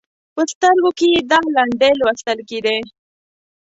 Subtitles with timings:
[0.33, 2.77] په سترګو کې یې دا لنډۍ لوستل کېدې: